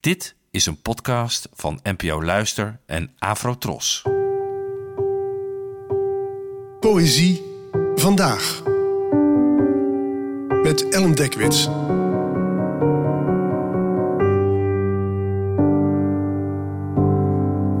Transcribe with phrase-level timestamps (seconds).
[0.00, 4.02] Dit is een podcast van NPO Luister en Afrotros.
[6.80, 7.42] Poëzie
[7.94, 8.62] vandaag.
[10.62, 11.64] Met Ellen Dekwits.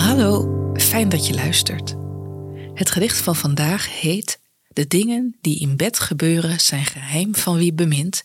[0.00, 1.94] Hallo, fijn dat je luistert.
[2.74, 7.72] Het gedicht van vandaag heet De dingen die in bed gebeuren zijn geheim van wie
[7.72, 8.22] bemint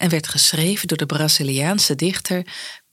[0.00, 2.46] en werd geschreven door de Braziliaanse dichter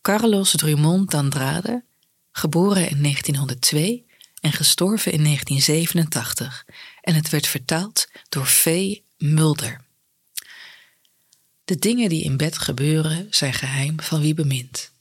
[0.08, 1.84] Carlos Drummond d'Andrade,
[2.32, 4.06] geboren in 1902
[4.42, 6.66] en gestorven in 1987,
[7.02, 8.96] en het werd vertaald door V.
[9.18, 9.82] Mulder.
[11.66, 14.92] De dingen die in bed gebeuren zijn geheim van wie bemint.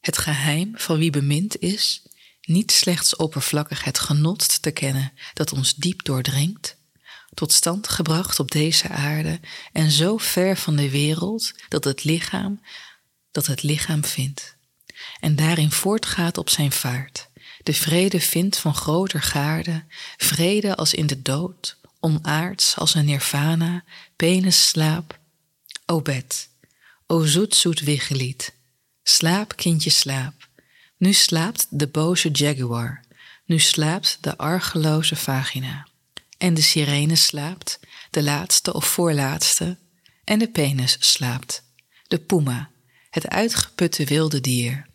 [0.00, 2.02] Het geheim van wie bemint is
[2.42, 6.76] niet slechts oppervlakkig het genot te kennen dat ons diep doordringt,
[7.34, 9.40] tot stand gebracht op deze aarde
[9.72, 12.60] en zo ver van de wereld dat het lichaam
[13.36, 14.56] dat het lichaam vindt
[15.20, 17.28] en daarin voortgaat op zijn vaart,
[17.62, 19.84] de vrede vindt van groter gaarde,
[20.16, 23.84] vrede als in de dood, onaards als een nirvana,
[24.16, 25.18] penis slaap,
[25.86, 26.48] o bed,
[27.06, 28.52] o zoet zoet wiggelied,
[29.02, 30.48] slaap kindje slaap,
[30.96, 33.04] nu slaapt de boze jaguar,
[33.44, 35.86] nu slaapt de argeloze vagina,
[36.38, 39.76] en de sirene slaapt, de laatste of voorlaatste,
[40.24, 41.62] en de penis slaapt,
[42.08, 42.70] de puma,
[43.16, 44.86] het uitgeputte wilde dier.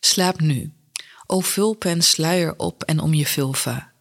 [0.00, 0.72] Slaap nu,
[1.26, 3.92] o vulpen sluier op en om je vulva.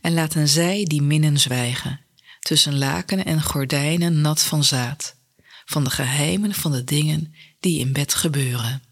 [0.00, 2.00] En laten zij die minnen zwijgen,
[2.40, 5.16] tussen laken en gordijnen nat van zaad,
[5.64, 8.82] van de geheimen van de dingen die in bed gebeuren.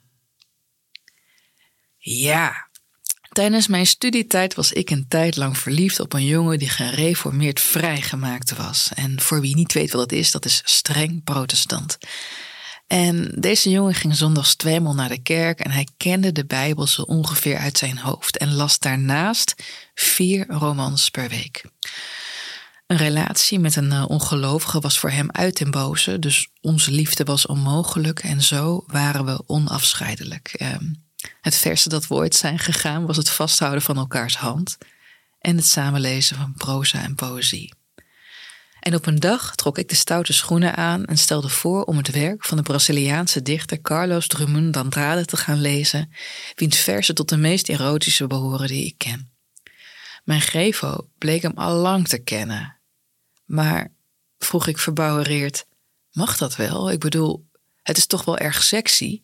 [1.98, 2.68] Ja,
[3.32, 8.56] tijdens mijn studietijd was ik een tijd lang verliefd op een jongen die gereformeerd vrijgemaakt
[8.56, 8.90] was.
[8.94, 11.98] En voor wie niet weet wat dat is, dat is streng protestant.
[12.86, 17.02] En deze jongen ging zondags tweemaal naar de kerk en hij kende de Bijbel zo
[17.02, 19.54] ongeveer uit zijn hoofd en las daarnaast
[19.94, 21.64] vier romans per week.
[22.86, 27.24] Een relatie met een uh, ongelovige was voor hem uit den boze, dus onze liefde
[27.24, 30.48] was onmogelijk en zo waren we onafscheidelijk.
[30.48, 30.84] Ehm,
[31.40, 34.78] het verste dat we ooit zijn gegaan was het vasthouden van elkaars hand
[35.38, 37.72] en het samenlezen van proza en poëzie.
[38.84, 42.10] En op een dag trok ik de stoute schoenen aan en stelde voor om het
[42.10, 46.12] werk van de Braziliaanse dichter Carlos Drummond d'Andrade te gaan lezen,
[46.54, 49.32] wiens versen tot de meest erotische behoren die ik ken.
[50.24, 52.78] Mijn grevo bleek hem al lang te kennen.
[53.44, 53.92] Maar,
[54.38, 55.66] vroeg ik verbouwereerd,
[56.12, 56.90] mag dat wel?
[56.90, 57.46] Ik bedoel,
[57.82, 59.22] het is toch wel erg sexy?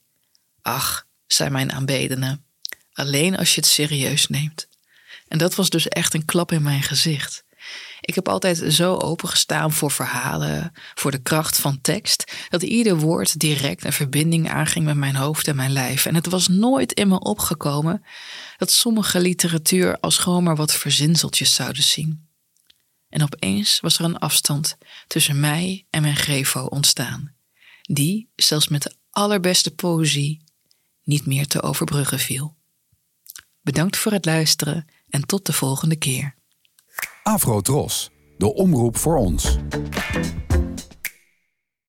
[0.62, 2.40] Ach, zei mijn aanbedene,
[2.92, 4.68] alleen als je het serieus neemt.
[5.28, 7.44] En dat was dus echt een klap in mijn gezicht.
[8.00, 13.38] Ik heb altijd zo opengestaan voor verhalen, voor de kracht van tekst, dat ieder woord
[13.38, 16.06] direct een verbinding aanging met mijn hoofd en mijn lijf.
[16.06, 18.04] En het was nooit in me opgekomen
[18.56, 22.28] dat sommige literatuur als gewoon maar wat verzinseltjes zouden zien.
[23.08, 27.34] En opeens was er een afstand tussen mij en mijn grevo ontstaan,
[27.82, 30.42] die, zelfs met de allerbeste poëzie,
[31.02, 32.56] niet meer te overbruggen viel.
[33.62, 36.34] Bedankt voor het luisteren en tot de volgende keer.
[37.22, 39.58] Afro Tros, de omroep voor ons.